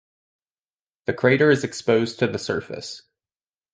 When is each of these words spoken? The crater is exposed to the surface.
The 1.05 1.13
crater 1.13 1.51
is 1.51 1.63
exposed 1.63 2.17
to 2.17 2.27
the 2.27 2.39
surface. 2.39 3.03